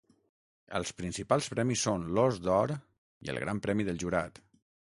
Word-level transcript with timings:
Els 0.79 0.93
principals 1.01 1.49
premis 1.55 1.83
són 1.89 2.07
l'Ós 2.19 2.41
d'Or 2.47 2.75
i 3.27 3.33
el 3.35 3.41
Gran 3.47 3.65
Premi 3.69 3.87
del 3.91 4.05
Jurat. 4.05 4.43